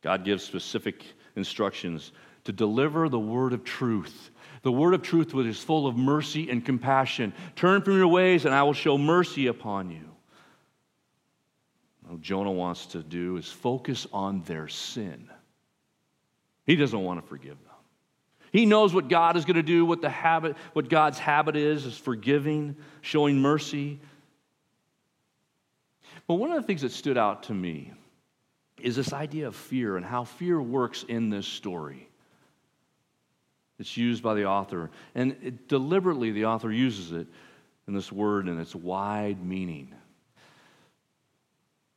God 0.00 0.24
gives 0.24 0.44
specific 0.44 1.04
instructions 1.34 2.12
to 2.44 2.52
deliver 2.52 3.08
the 3.08 3.18
word 3.18 3.52
of 3.52 3.64
truth. 3.64 4.30
The 4.64 4.72
word 4.72 4.94
of 4.94 5.02
truth 5.02 5.34
which 5.34 5.46
is 5.46 5.62
full 5.62 5.86
of 5.86 5.94
mercy 5.94 6.48
and 6.48 6.64
compassion. 6.64 7.34
Turn 7.54 7.82
from 7.82 7.98
your 7.98 8.08
ways, 8.08 8.46
and 8.46 8.54
I 8.54 8.62
will 8.62 8.72
show 8.72 8.96
mercy 8.96 9.46
upon 9.46 9.90
you. 9.90 10.08
What 12.08 12.22
Jonah 12.22 12.50
wants 12.50 12.86
to 12.86 13.02
do 13.02 13.36
is 13.36 13.46
focus 13.46 14.06
on 14.10 14.42
their 14.44 14.68
sin. 14.68 15.28
He 16.64 16.76
doesn't 16.76 16.98
want 16.98 17.20
to 17.20 17.28
forgive 17.28 17.58
them. 17.62 17.74
He 18.52 18.64
knows 18.64 18.94
what 18.94 19.08
God 19.08 19.36
is 19.36 19.44
going 19.44 19.56
to 19.56 19.62
do, 19.62 19.84
what 19.84 20.00
the 20.00 20.08
habit, 20.08 20.56
what 20.72 20.88
God's 20.88 21.18
habit 21.18 21.56
is, 21.56 21.84
is 21.84 21.98
forgiving, 21.98 22.74
showing 23.02 23.42
mercy. 23.42 24.00
But 26.26 26.36
one 26.36 26.50
of 26.52 26.56
the 26.56 26.66
things 26.66 26.80
that 26.80 26.92
stood 26.92 27.18
out 27.18 27.42
to 27.44 27.52
me 27.52 27.92
is 28.80 28.96
this 28.96 29.12
idea 29.12 29.46
of 29.46 29.56
fear 29.56 29.98
and 29.98 30.06
how 30.06 30.24
fear 30.24 30.58
works 30.58 31.04
in 31.06 31.28
this 31.28 31.46
story. 31.46 32.08
It's 33.78 33.96
used 33.96 34.22
by 34.22 34.34
the 34.34 34.46
author, 34.46 34.90
and 35.14 35.36
it, 35.42 35.68
deliberately 35.68 36.30
the 36.30 36.46
author 36.46 36.70
uses 36.70 37.12
it 37.12 37.26
in 37.88 37.94
this 37.94 38.12
word 38.12 38.46
and 38.46 38.60
its 38.60 38.74
wide 38.74 39.44
meaning. 39.44 39.92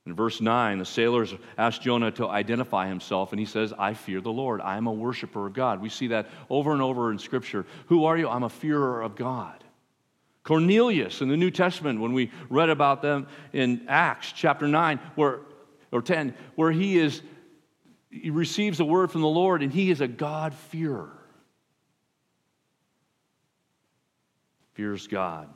In 0.08 0.16
verse 0.16 0.42
9, 0.42 0.80
the 0.80 0.86
sailors 0.86 1.34
ask 1.58 1.82
Jonah 1.82 2.12
to 2.12 2.28
identify 2.28 2.88
himself, 2.88 3.34
and 3.34 3.40
he 3.40 3.46
says, 3.46 3.74
I 3.78 3.94
fear 3.94 4.22
the 4.22 4.32
Lord. 4.32 4.62
I 4.62 4.78
am 4.78 4.88
a 4.88 4.92
worshiper 4.92 5.46
of 5.46 5.54
God. 5.54 5.82
We 5.82 5.90
see 5.90 6.08
that 6.08 6.30
over 6.50 6.72
and 6.72 6.82
over 6.82 7.12
in 7.12 7.20
Scripture. 7.20 7.66
Who 7.88 8.06
are 8.06 8.18
you? 8.18 8.30
I'm 8.30 8.44
a 8.44 8.50
fearer 8.50 9.02
of 9.02 9.16
God. 9.16 9.64
Cornelius 10.44 11.22
in 11.22 11.28
the 11.28 11.36
New 11.36 11.52
Testament, 11.52 12.00
when 12.00 12.14
we 12.14 12.32
read 12.50 12.70
about 12.70 13.02
them 13.02 13.28
in 13.52 13.86
Acts 13.90 14.32
chapter 14.32 14.66
9 14.66 14.98
where, 15.16 15.42
or 15.92 16.02
10, 16.02 16.34
where 16.56 16.72
he 16.72 16.98
is 16.98 17.22
he 18.10 18.30
receives 18.30 18.80
a 18.80 18.86
word 18.86 19.12
from 19.12 19.22
the 19.22 19.28
Lord 19.28 19.62
and 19.62 19.72
he 19.72 19.92
is 19.92 20.00
a 20.00 20.08
God-fearer. 20.08 21.12
Fears 24.78 25.08
God. 25.08 25.50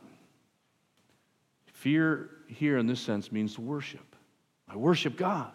Fear 1.67 2.31
here 2.47 2.79
in 2.79 2.87
this 2.87 2.99
sense 2.99 3.31
means 3.31 3.57
worship. 3.59 4.15
I 4.67 4.75
worship 4.75 5.15
God. 5.15 5.51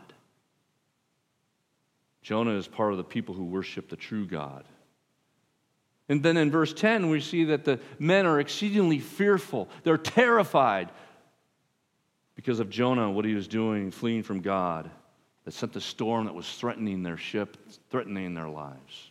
Jonah 2.22 2.52
is 2.52 2.68
part 2.68 2.92
of 2.92 2.96
the 2.96 3.02
people 3.02 3.34
who 3.34 3.44
worship 3.44 3.88
the 3.88 3.96
true 3.96 4.24
God. 4.24 4.64
And 6.08 6.22
then 6.22 6.36
in 6.36 6.48
verse 6.48 6.72
10, 6.72 7.10
we 7.10 7.20
see 7.20 7.42
that 7.46 7.64
the 7.64 7.80
men 7.98 8.24
are 8.24 8.38
exceedingly 8.38 9.00
fearful. 9.00 9.68
They're 9.82 9.98
terrified 9.98 10.90
because 12.36 12.60
of 12.60 12.70
Jonah, 12.70 13.10
what 13.10 13.24
he 13.24 13.34
was 13.34 13.48
doing, 13.48 13.90
fleeing 13.90 14.22
from 14.22 14.42
God, 14.42 14.88
that 15.44 15.54
sent 15.54 15.72
the 15.72 15.80
storm 15.80 16.26
that 16.26 16.34
was 16.36 16.48
threatening 16.54 17.02
their 17.02 17.16
ship, 17.16 17.56
threatening 17.90 18.32
their 18.32 18.48
lives. 18.48 19.10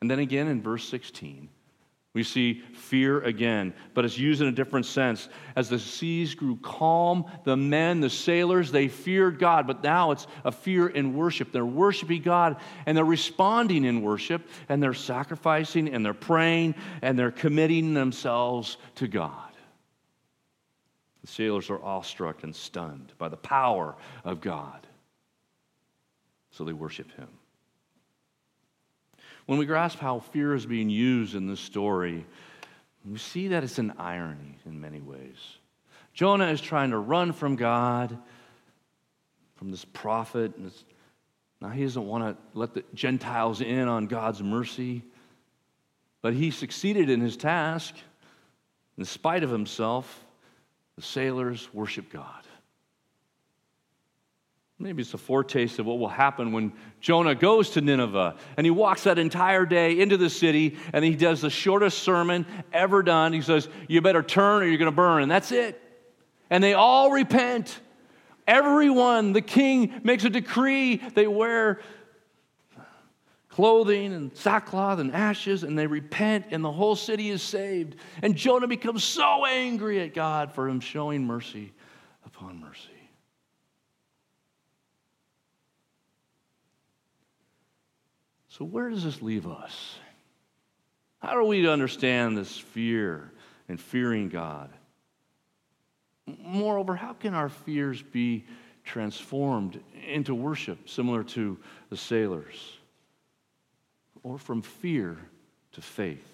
And 0.00 0.08
then 0.08 0.20
again 0.20 0.46
in 0.46 0.62
verse 0.62 0.88
16, 0.88 1.48
we 2.12 2.24
see 2.24 2.62
fear 2.74 3.20
again, 3.20 3.72
but 3.94 4.04
it's 4.04 4.18
used 4.18 4.40
in 4.42 4.48
a 4.48 4.52
different 4.52 4.84
sense. 4.84 5.28
As 5.54 5.68
the 5.68 5.78
seas 5.78 6.34
grew 6.34 6.56
calm, 6.56 7.24
the 7.44 7.56
men, 7.56 8.00
the 8.00 8.10
sailors, 8.10 8.72
they 8.72 8.88
feared 8.88 9.38
God, 9.38 9.68
but 9.68 9.84
now 9.84 10.10
it's 10.10 10.26
a 10.44 10.50
fear 10.50 10.88
in 10.88 11.14
worship. 11.14 11.52
They're 11.52 11.64
worshiping 11.64 12.22
God 12.22 12.56
and 12.86 12.96
they're 12.96 13.04
responding 13.04 13.84
in 13.84 14.02
worship 14.02 14.48
and 14.68 14.82
they're 14.82 14.92
sacrificing 14.92 15.88
and 15.94 16.04
they're 16.04 16.12
praying 16.12 16.74
and 17.00 17.16
they're 17.16 17.30
committing 17.30 17.94
themselves 17.94 18.76
to 18.96 19.06
God. 19.06 19.52
The 21.20 21.28
sailors 21.28 21.70
are 21.70 21.80
awestruck 21.80 22.42
and 22.42 22.56
stunned 22.56 23.12
by 23.18 23.28
the 23.28 23.36
power 23.36 23.94
of 24.24 24.40
God, 24.40 24.84
so 26.50 26.64
they 26.64 26.72
worship 26.72 27.12
Him. 27.12 27.28
When 29.50 29.58
we 29.58 29.66
grasp 29.66 29.98
how 29.98 30.20
fear 30.20 30.54
is 30.54 30.64
being 30.64 30.88
used 30.88 31.34
in 31.34 31.48
this 31.48 31.58
story, 31.58 32.24
we 33.04 33.18
see 33.18 33.48
that 33.48 33.64
it's 33.64 33.80
an 33.80 33.94
irony 33.98 34.56
in 34.64 34.80
many 34.80 35.00
ways. 35.00 35.38
Jonah 36.14 36.46
is 36.52 36.60
trying 36.60 36.90
to 36.90 36.98
run 36.98 37.32
from 37.32 37.56
God, 37.56 38.16
from 39.56 39.72
this 39.72 39.84
prophet. 39.84 40.54
And 40.56 40.70
now 41.60 41.70
he 41.70 41.82
doesn't 41.82 42.06
want 42.06 42.22
to 42.22 42.36
let 42.56 42.74
the 42.74 42.84
Gentiles 42.94 43.60
in 43.60 43.88
on 43.88 44.06
God's 44.06 44.40
mercy, 44.40 45.02
but 46.22 46.32
he 46.32 46.52
succeeded 46.52 47.10
in 47.10 47.20
his 47.20 47.36
task. 47.36 47.96
In 48.98 49.04
spite 49.04 49.42
of 49.42 49.50
himself, 49.50 50.24
the 50.94 51.02
sailors 51.02 51.68
worship 51.74 52.12
God. 52.12 52.44
Maybe 54.82 55.02
it's 55.02 55.12
a 55.12 55.18
foretaste 55.18 55.78
of 55.78 55.84
what 55.84 55.98
will 55.98 56.08
happen 56.08 56.52
when 56.52 56.72
Jonah 57.02 57.34
goes 57.34 57.68
to 57.70 57.82
Nineveh 57.82 58.36
and 58.56 58.66
he 58.66 58.70
walks 58.70 59.02
that 59.02 59.18
entire 59.18 59.66
day 59.66 60.00
into 60.00 60.16
the 60.16 60.30
city 60.30 60.78
and 60.94 61.04
he 61.04 61.14
does 61.14 61.42
the 61.42 61.50
shortest 61.50 61.98
sermon 61.98 62.46
ever 62.72 63.02
done. 63.02 63.34
He 63.34 63.42
says, 63.42 63.68
You 63.88 64.00
better 64.00 64.22
turn 64.22 64.62
or 64.62 64.66
you're 64.66 64.78
going 64.78 64.90
to 64.90 64.96
burn. 64.96 65.22
And 65.22 65.30
that's 65.30 65.52
it. 65.52 65.78
And 66.48 66.64
they 66.64 66.72
all 66.72 67.10
repent. 67.10 67.78
Everyone, 68.46 69.34
the 69.34 69.42
king 69.42 70.00
makes 70.02 70.24
a 70.24 70.30
decree. 70.30 70.96
They 70.96 71.26
wear 71.26 71.82
clothing 73.50 74.14
and 74.14 74.34
sackcloth 74.34 74.98
and 74.98 75.12
ashes 75.12 75.62
and 75.62 75.78
they 75.78 75.86
repent 75.86 76.46
and 76.52 76.64
the 76.64 76.72
whole 76.72 76.96
city 76.96 77.28
is 77.28 77.42
saved. 77.42 77.96
And 78.22 78.34
Jonah 78.34 78.66
becomes 78.66 79.04
so 79.04 79.44
angry 79.44 80.00
at 80.00 80.14
God 80.14 80.52
for 80.52 80.70
him 80.70 80.80
showing 80.80 81.26
mercy 81.26 81.74
upon 82.24 82.58
mercy. 82.58 82.99
So, 88.60 88.66
where 88.66 88.90
does 88.90 89.04
this 89.04 89.22
leave 89.22 89.46
us? 89.46 89.94
How 91.22 91.30
are 91.30 91.44
we 91.44 91.62
to 91.62 91.72
understand 91.72 92.36
this 92.36 92.58
fear 92.58 93.32
and 93.70 93.80
fearing 93.80 94.28
God? 94.28 94.68
Moreover, 96.26 96.94
how 96.94 97.14
can 97.14 97.32
our 97.32 97.48
fears 97.48 98.02
be 98.02 98.44
transformed 98.84 99.80
into 100.06 100.34
worship, 100.34 100.90
similar 100.90 101.24
to 101.24 101.58
the 101.88 101.96
sailors? 101.96 102.76
Or 104.22 104.36
from 104.36 104.60
fear 104.60 105.16
to 105.72 105.80
faith? 105.80 106.28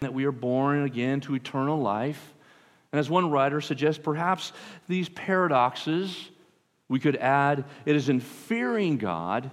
That 0.00 0.12
we 0.12 0.24
are 0.24 0.32
born 0.32 0.82
again 0.82 1.20
to 1.20 1.36
eternal 1.36 1.80
life. 1.80 2.34
And 2.90 2.98
as 2.98 3.08
one 3.08 3.30
writer 3.30 3.60
suggests, 3.60 4.02
perhaps 4.02 4.52
these 4.88 5.08
paradoxes 5.08 6.30
we 6.88 6.98
could 6.98 7.14
add 7.14 7.64
it 7.86 7.94
is 7.94 8.08
in 8.08 8.18
fearing 8.18 8.98
God 8.98 9.48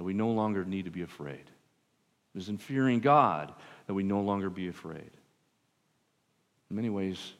that 0.00 0.04
we 0.04 0.14
no 0.14 0.30
longer 0.30 0.64
need 0.64 0.86
to 0.86 0.90
be 0.90 1.02
afraid. 1.02 1.44
It 2.34 2.38
is 2.38 2.48
in 2.48 2.56
fearing 2.56 3.00
God 3.00 3.52
that 3.86 3.92
we 3.92 4.02
no 4.02 4.22
longer 4.22 4.48
be 4.48 4.68
afraid. 4.68 5.10
In 6.70 6.76
many 6.76 6.88
ways, 6.88 7.34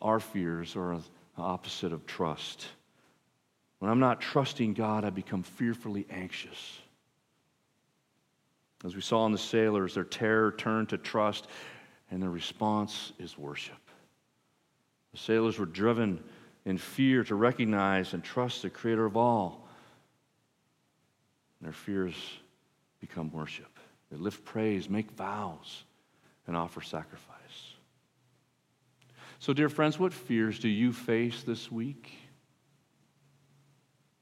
our 0.00 0.20
fears 0.20 0.76
are 0.76 0.98
the 0.98 1.42
opposite 1.42 1.92
of 1.92 2.06
trust. 2.06 2.68
When 3.80 3.90
I'm 3.90 3.98
not 3.98 4.20
trusting 4.20 4.74
God, 4.74 5.04
I 5.04 5.10
become 5.10 5.42
fearfully 5.42 6.06
anxious. 6.08 6.78
As 8.84 8.94
we 8.94 9.00
saw 9.00 9.26
in 9.26 9.32
the 9.32 9.38
sailors, 9.38 9.94
their 9.94 10.04
terror 10.04 10.52
turned 10.52 10.90
to 10.90 10.98
trust, 10.98 11.48
and 12.12 12.22
their 12.22 12.30
response 12.30 13.12
is 13.18 13.36
worship. 13.36 13.90
The 15.10 15.18
sailors 15.18 15.58
were 15.58 15.66
driven 15.66 16.22
in 16.64 16.78
fear 16.78 17.24
to 17.24 17.34
recognize 17.34 18.14
and 18.14 18.22
trust 18.22 18.62
the 18.62 18.70
Creator 18.70 19.06
of 19.06 19.16
all 19.16 19.62
and 21.62 21.68
their 21.68 21.72
fears 21.72 22.16
become 23.00 23.30
worship. 23.30 23.78
They 24.10 24.16
lift 24.16 24.44
praise, 24.44 24.90
make 24.90 25.12
vows, 25.12 25.84
and 26.48 26.56
offer 26.56 26.80
sacrifice. 26.80 27.36
So, 29.38 29.52
dear 29.52 29.68
friends, 29.68 29.96
what 29.96 30.12
fears 30.12 30.58
do 30.58 30.68
you 30.68 30.92
face 30.92 31.44
this 31.44 31.70
week? 31.70 32.10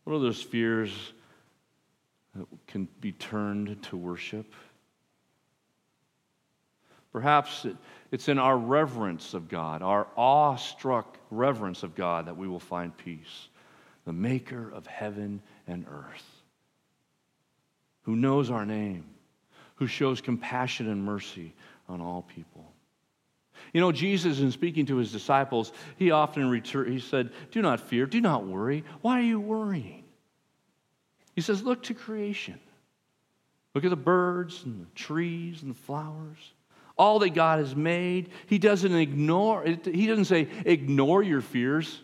What 0.04 0.16
are 0.16 0.18
those 0.18 0.42
fears 0.42 0.92
that 2.34 2.46
can 2.66 2.86
be 3.00 3.12
turned 3.12 3.82
to 3.84 3.96
worship? 3.96 4.52
Perhaps 7.10 7.66
It's 8.12 8.28
in 8.28 8.38
our 8.38 8.56
reverence 8.56 9.32
of 9.32 9.48
God, 9.48 9.80
our 9.82 10.06
awestruck 10.14 11.16
reverence 11.30 11.82
of 11.84 11.94
God, 11.94 12.26
that 12.26 12.36
we 12.36 12.48
will 12.48 12.60
find 12.60 12.94
peace. 12.96 13.48
The 14.04 14.12
maker 14.12 14.70
of 14.70 14.86
heaven 14.86 15.40
and 15.66 15.86
earth, 15.88 16.39
who 18.10 18.16
knows 18.16 18.50
our 18.50 18.66
name, 18.66 19.04
who 19.76 19.86
shows 19.86 20.20
compassion 20.20 20.90
and 20.90 21.04
mercy 21.04 21.54
on 21.88 22.00
all 22.00 22.22
people. 22.22 22.72
You 23.72 23.80
know, 23.80 23.92
Jesus, 23.92 24.40
in 24.40 24.50
speaking 24.50 24.84
to 24.86 24.96
his 24.96 25.12
disciples, 25.12 25.72
he 25.96 26.10
often 26.10 26.50
retur- 26.50 26.90
he 26.90 26.98
said, 26.98 27.30
Do 27.52 27.62
not 27.62 27.78
fear, 27.78 28.06
do 28.06 28.20
not 28.20 28.44
worry. 28.44 28.82
Why 29.00 29.20
are 29.20 29.24
you 29.24 29.38
worrying? 29.38 30.02
He 31.36 31.40
says, 31.40 31.62
Look 31.62 31.84
to 31.84 31.94
creation. 31.94 32.58
Look 33.76 33.84
at 33.84 33.90
the 33.90 33.96
birds 33.96 34.64
and 34.64 34.84
the 34.84 34.90
trees 34.96 35.62
and 35.62 35.70
the 35.70 35.78
flowers. 35.78 36.38
All 36.98 37.20
that 37.20 37.30
God 37.30 37.60
has 37.60 37.76
made. 37.76 38.30
He 38.46 38.58
doesn't 38.58 38.92
ignore, 38.92 39.64
he 39.64 40.08
doesn't 40.08 40.24
say, 40.24 40.48
ignore 40.66 41.22
your 41.22 41.42
fears, 41.42 42.00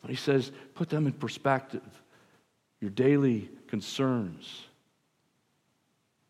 but 0.00 0.10
he 0.10 0.16
says, 0.16 0.52
put 0.76 0.88
them 0.88 1.08
in 1.08 1.12
perspective. 1.12 1.82
Your 2.80 2.92
daily 2.92 3.50
concerns. 3.66 4.67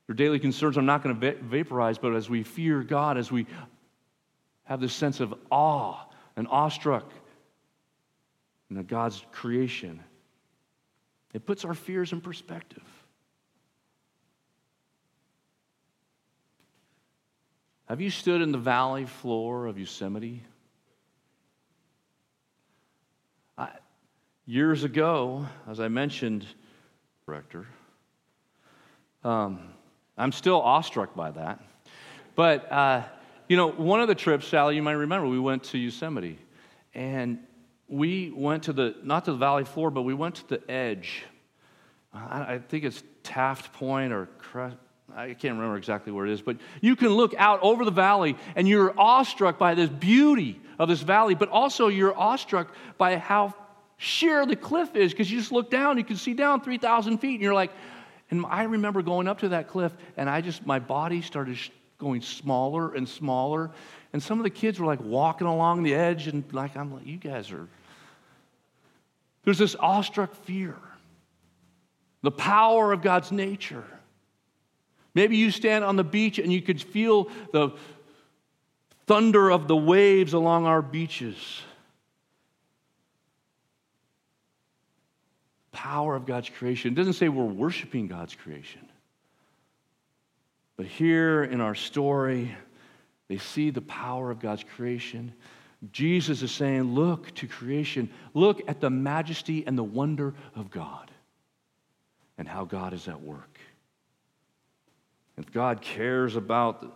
Your 0.09 0.15
daily 0.15 0.39
concerns 0.39 0.79
are 0.79 0.83
not 0.83 1.03
going 1.03 1.21
to 1.21 1.35
vaporize, 1.43 1.99
but 1.99 2.15
as 2.15 2.31
we 2.31 2.43
fear 2.43 2.83
God, 2.83 3.19
as 3.19 3.31
we 3.31 3.47
have 4.65 4.81
this 4.81 4.95
sense 4.95 5.21
of 5.21 5.35
awe 5.51 6.07
and 6.35 6.49
awestruck 6.49 7.13
in 8.71 8.83
God's 8.85 9.23
creation, 9.33 10.03
it 11.35 11.45
puts 11.45 11.67
our 11.67 11.75
fears 11.75 12.13
in 12.13 12.23
perspective. 12.23 12.83
Have 17.87 18.01
you 18.01 18.11
stood 18.11 18.41
in 18.41 18.51
the 18.51 18.59
valley 18.59 19.07
floor 19.07 19.67
of 19.67 19.79
Yosemite? 19.79 20.43
I, 23.57 23.71
years 24.47 24.85
ago, 24.85 25.47
as 25.67 25.81
I 25.81 25.89
mentioned, 25.89 26.47
director, 27.27 27.67
um, 29.25 29.61
I'm 30.19 30.33
still 30.33 30.61
awestruck 30.61 31.15
by 31.15 31.31
that. 31.31 31.61
But, 32.35 32.71
uh, 32.71 33.03
you 33.49 33.57
know, 33.57 33.71
one 33.71 34.01
of 34.01 34.09
the 34.09 34.15
trips, 34.15 34.47
Sally, 34.47 34.77
you 34.77 34.83
might 34.83 34.93
remember, 34.93 35.29
we 35.29 35.39
went 35.39 35.65
to 35.65 35.79
Yosemite. 35.79 36.39
And 36.95 37.39
we 37.89 38.31
went 38.35 38.65
to 38.65 38.73
the, 38.73 38.97
not 39.03 39.25
to 39.27 39.33
the 39.33 39.39
valley 39.39 39.65
floor, 39.65 39.91
but 39.91 40.03
we 40.03 40.15
went 40.15 40.37
to 40.37 40.49
the 40.49 40.71
edge. 40.71 41.25
I, 42.13 42.55
I 42.55 42.59
think 42.59 42.85
it's 42.85 43.03
Taft 43.23 43.73
Point 43.73 44.13
or 44.13 44.27
Crest, 44.39 44.77
I 45.17 45.29
can't 45.35 45.55
remember 45.55 45.77
exactly 45.77 46.13
where 46.13 46.27
it 46.27 46.33
is, 46.33 46.43
but 46.43 46.59
you 46.81 46.95
can 46.95 47.09
look 47.09 47.35
out 47.39 47.61
over 47.63 47.85
the 47.85 47.91
valley 47.91 48.37
and 48.57 48.69
you're 48.69 48.99
awestruck 48.99 49.59
by 49.59 49.75
this 49.75 49.89
beauty 49.89 50.61
of 50.79 50.89
this 50.89 51.01
valley, 51.01 51.35
but 51.35 51.49
also 51.49 51.89
you're 51.89 52.17
awestruck 52.17 52.75
by 52.99 53.17
how 53.17 53.55
sheer 53.97 54.45
the 54.45 54.57
cliff 54.57 54.95
is 54.95 55.13
because 55.13 55.31
you 55.31 55.39
just 55.39 55.51
look 55.51 55.71
down, 55.71 55.99
you 55.99 56.05
can 56.05 56.17
see 56.17 56.35
down 56.35 56.61
3,000 56.61 57.19
feet, 57.19 57.35
and 57.35 57.43
you're 57.43 57.55
like, 57.55 57.73
and 58.31 58.45
I 58.47 58.65
remember 58.65 59.03
going 59.03 59.27
up 59.29 59.41
to 59.41 59.51
that 59.51 59.69
cliff 59.69 59.93
and 60.17 60.29
I 60.29 60.41
just, 60.41 60.67
my 60.67 60.79
body 60.79 61.23
started 61.23 61.59
going 61.99 62.21
smaller 62.21 62.95
and 62.95 63.09
smaller. 63.09 63.71
And 64.13 64.23
some 64.23 64.39
of 64.39 64.45
the 64.45 64.51
kids 64.51 64.79
were 64.79 64.87
like 64.87 65.01
walking 65.01 65.47
along 65.47 65.83
the 65.83 65.95
edge 65.95 66.29
and 66.29 66.45
like, 66.53 66.77
I'm 66.77 66.93
like, 66.93 67.07
you 67.07 67.17
guys 67.17 67.51
are. 67.53 67.67
There's 69.45 69.59
this 69.59 69.75
awestruck 69.77 70.35
fear, 70.45 70.77
the 72.23 72.31
power 72.31 72.93
of 72.93 73.01
God's 73.01 73.33
nature. 73.33 73.85
Maybe 75.15 75.39
you 75.39 75.51
stand 75.51 75.85
on 75.85 75.97
the 75.97 76.05
beach 76.05 76.39
and 76.39 76.53
you 76.53 76.61
could 76.61 76.83
feel 76.83 77.31
the 77.53 77.71
thunder 79.07 79.51
of 79.51 79.67
the 79.69 79.77
waves 79.77 80.35
along 80.35 80.67
our 80.67 80.83
beaches. 80.83 81.63
Power 85.79 86.17
of 86.17 86.27
God's 86.27 86.49
creation. 86.49 86.91
It 86.91 86.97
doesn't 86.97 87.13
say 87.13 87.29
we're 87.29 87.45
worshiping 87.45 88.09
God's 88.09 88.35
creation. 88.35 88.81
But 90.77 90.87
here 90.87 91.45
in 91.45 91.61
our 91.61 91.77
story, 91.77 92.53
they 93.29 93.39
see 93.39 93.71
the 93.71 93.83
power 93.83 94.33
of 94.33 94.41
God's 94.41 94.65
creation. 94.65 95.33
Jesus 95.93 96.43
is 96.43 96.51
saying, 96.51 96.83
Look 96.97 97.33
to 97.37 97.47
creation. 97.47 98.11
Look 98.35 98.61
at 98.67 98.81
the 98.81 98.91
majesty 98.91 99.65
and 99.69 99.79
the 99.79 99.85
wonder 99.85 100.35
of 100.57 100.69
God 100.69 101.13
and 102.39 102.49
how 102.49 102.65
God 102.65 102.93
is 102.93 103.07
at 103.07 103.23
work. 103.23 103.61
If 105.37 105.53
God 105.53 105.81
cares 105.81 106.35
about 106.35 106.81
the 106.81 106.91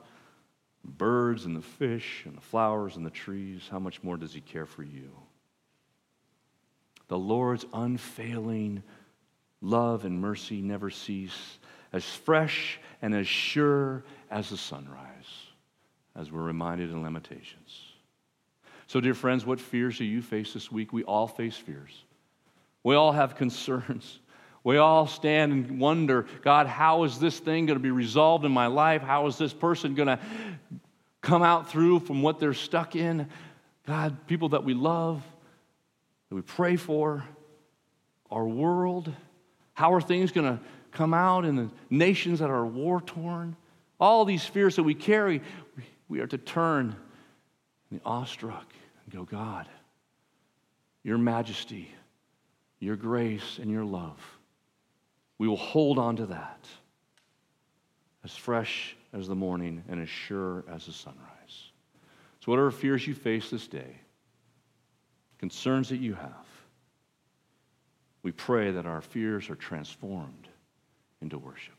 birds 0.85 1.45
and 1.45 1.55
the 1.55 1.63
fish 1.63 2.25
and 2.27 2.37
the 2.37 2.41
flowers 2.41 2.97
and 2.97 3.07
the 3.07 3.11
trees, 3.11 3.69
how 3.71 3.79
much 3.79 4.03
more 4.03 4.17
does 4.17 4.35
He 4.35 4.41
care 4.41 4.67
for 4.67 4.83
you? 4.83 5.13
The 7.09 7.19
Lord's 7.19 7.65
unfailing 7.73 8.83
love 9.61 10.05
and 10.05 10.21
mercy 10.21 10.61
never 10.61 10.91
cease, 10.91 11.59
as 11.93 12.05
fresh 12.05 12.81
and 13.01 13.15
as 13.15 13.27
sure 13.27 14.05
as 14.31 14.51
the 14.51 14.57
sunrise, 14.57 15.01
as 16.17 16.33
we're 16.33 16.43
reminded 16.43 16.91
in 16.91 17.03
Lamentations. 17.03 17.81
So, 18.87 19.01
dear 19.01 19.15
friends, 19.15 19.47
what 19.47 19.61
fears 19.61 19.99
do 19.99 20.05
you 20.05 20.21
face 20.21 20.53
this 20.53 20.71
week? 20.71 20.93
We 20.93 21.05
all 21.05 21.27
face 21.27 21.57
fears. 21.57 22.05
We 22.83 22.95
all 22.95 23.13
have 23.13 23.37
concerns. 23.37 24.19
We 24.65 24.77
all 24.77 25.07
stand 25.07 25.53
and 25.53 25.81
wonder, 25.81 26.27
God, 26.43 26.67
how 26.67 27.03
is 27.05 27.19
this 27.19 27.39
thing 27.39 27.67
going 27.67 27.79
to 27.79 27.83
be 27.83 27.91
resolved 27.91 28.45
in 28.45 28.53
my 28.53 28.69
life? 28.69 29.03
How 29.03 29.27
is 29.27 29.37
this 29.37 29.53
person 29.53 29.95
going 29.95 30.09
to 30.09 30.21
come 31.21 31.43
out 31.43 31.71
through 31.71 32.01
from 32.01 32.23
what 32.23 32.39
they're 32.39 32.55
stuck 32.55 32.95
in? 32.95 33.29
God, 33.87 34.27
people 34.27 34.51
that 34.51 34.63
we 34.63 34.75
love, 34.75 35.25
that 36.33 36.37
we 36.37 36.43
pray 36.43 36.77
for, 36.77 37.23
our 38.31 38.49
world, 38.49 39.13
how 39.75 39.93
are 39.93 40.01
things 40.01 40.33
going 40.33 40.57
to 40.57 40.65
come 40.91 41.13
out 41.13 41.45
in 41.45 41.57
the 41.57 41.71
nations 41.91 42.39
that 42.39 42.49
are 42.49 42.65
war 42.65 43.03
torn? 43.03 43.55
All 44.01 44.25
these 44.25 44.43
fears 44.43 44.77
that 44.77 44.83
we 44.83 44.95
carry, 44.95 45.43
we 46.09 46.21
are 46.21 46.27
to 46.27 46.39
turn 46.39 46.97
the 47.91 48.01
awestruck 48.03 48.73
and 49.05 49.15
go, 49.15 49.25
God, 49.25 49.69
your 51.03 51.19
majesty, 51.19 51.95
your 52.81 52.97
grace, 52.97 53.59
and 53.61 53.71
your 53.71 53.85
love 53.85 54.19
we 55.43 55.49
will 55.49 55.57
hold 55.57 55.99
on 55.99 56.15
to 56.15 56.27
that 56.27 56.69
as 58.23 58.31
fresh 58.31 58.97
as 59.13 59.27
the 59.27 59.35
morning 59.35 59.83
and 59.89 60.01
as 60.01 60.09
sure 60.09 60.65
as 60.71 60.87
the 60.87 60.93
sunrise. 60.93 61.73
So, 62.39 62.53
whatever 62.53 62.71
fears 62.71 63.09
you 63.09 63.15
face 63.15 63.51
this 63.51 63.67
day, 63.67 64.02
concerns 65.43 65.89
that 65.89 65.97
you 65.97 66.15
have, 66.15 66.47
we 68.23 68.31
pray 68.31 68.71
that 68.71 68.87
our 68.87 69.01
fears 69.01 69.51
are 69.51 69.57
transformed 69.57 70.47
into 71.21 71.37
worship. 71.37 71.75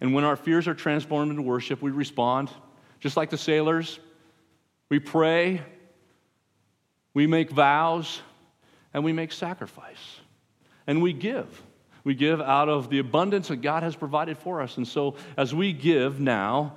And 0.00 0.12
when 0.12 0.24
our 0.24 0.34
fears 0.34 0.66
are 0.66 0.74
transformed 0.74 1.30
into 1.30 1.42
worship, 1.42 1.80
we 1.80 1.92
respond 1.92 2.50
just 2.98 3.16
like 3.16 3.30
the 3.30 3.38
sailors. 3.38 4.00
We 4.88 4.98
pray, 4.98 5.62
we 7.14 7.28
make 7.28 7.50
vows, 7.50 8.20
and 8.92 9.04
we 9.04 9.12
make 9.12 9.30
sacrifice. 9.30 10.18
And 10.88 11.00
we 11.00 11.12
give. 11.12 11.62
We 12.02 12.16
give 12.16 12.40
out 12.40 12.68
of 12.68 12.90
the 12.90 12.98
abundance 12.98 13.46
that 13.48 13.58
God 13.58 13.84
has 13.84 13.94
provided 13.94 14.36
for 14.36 14.60
us. 14.62 14.78
And 14.78 14.88
so, 14.88 15.14
as 15.36 15.54
we 15.54 15.72
give 15.72 16.18
now, 16.18 16.74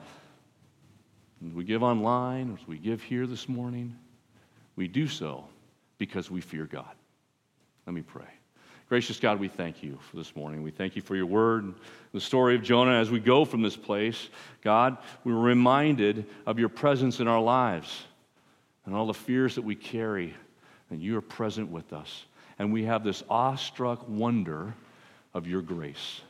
we 1.42 1.64
give 1.64 1.82
online, 1.82 2.56
as 2.62 2.68
we 2.68 2.78
give 2.78 3.02
here 3.02 3.26
this 3.26 3.50
morning, 3.50 3.96
we 4.80 4.88
do 4.88 5.10
so 5.10 5.44
because 5.98 6.32
we 6.32 6.40
fear 6.40 6.66
God. 6.66 6.96
Let 7.86 7.94
me 7.94 8.02
pray. 8.02 8.30
Gracious 8.88 9.20
God, 9.20 9.38
we 9.38 9.50
thank 9.50 9.84
you 9.84 10.00
for 10.10 10.16
this 10.16 10.34
morning. 10.38 10.64
We 10.64 10.72
thank 10.72 10.96
you 10.96 11.02
for 11.02 11.18
your 11.18 11.26
word, 11.26 11.74
the 12.14 12.22
story 12.22 12.56
of 12.56 12.64
Jonah. 12.64 12.94
As 12.94 13.12
we 13.12 13.20
go 13.20 13.44
from 13.44 13.62
this 13.62 13.76
place, 13.76 14.30
God, 14.62 14.98
we're 15.26 15.38
reminded 15.38 16.26
of 16.46 16.60
your 16.60 16.70
presence 16.70 17.20
in 17.20 17.28
our 17.28 17.42
lives 17.42 18.04
and 18.86 18.96
all 18.96 19.06
the 19.06 19.14
fears 19.14 19.56
that 19.56 19.64
we 19.64 19.76
carry, 19.76 20.34
and 20.90 21.02
you 21.02 21.18
are 21.18 21.22
present 21.22 21.70
with 21.70 21.92
us. 21.92 22.24
And 22.58 22.72
we 22.72 22.86
have 22.86 23.04
this 23.04 23.22
awestruck 23.30 24.08
wonder 24.08 24.74
of 25.34 25.46
your 25.46 25.62
grace. 25.62 26.22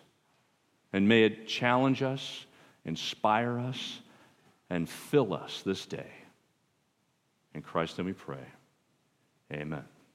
And 0.92 1.08
may 1.08 1.24
it 1.24 1.48
challenge 1.48 2.02
us, 2.02 2.48
inspire 2.84 3.60
us, 3.60 4.00
and 4.72 4.90
fill 4.90 5.36
us 5.36 5.62
this 5.64 5.86
day. 5.86 6.10
In 7.54 7.62
Christ, 7.62 7.98
let 7.98 8.06
we 8.06 8.14
pray. 8.14 8.46
Amen. 9.52 9.84